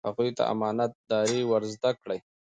[0.07, 2.19] هغوی ته امانت داري ور زده کړئ.